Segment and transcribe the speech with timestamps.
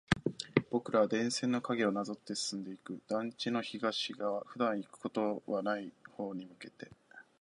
[0.71, 2.99] 僕らは電線の影をなぞって進んでいく。
[3.07, 6.89] 団地の東側、普段行くことはない方に向けて。